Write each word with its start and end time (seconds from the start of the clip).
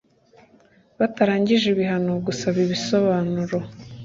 batarangije 0.99 1.65
ibihano 1.73 2.11
gusaba 2.25 2.57
ibisobanuro 2.65 3.57